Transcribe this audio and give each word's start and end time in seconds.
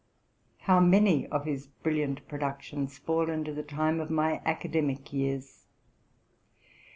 How 0.61 0.79
many 0.79 1.27
of 1.27 1.45
his 1.45 1.67
brilliant 1.67 2.27
produc 2.27 2.61
tions 2.63 2.97
fall 2.97 3.29
into 3.29 3.53
the 3.53 3.61
time 3.61 3.99
of 3.99 4.09
my 4.09 4.41
academic 4.45 5.13
years! 5.13 5.67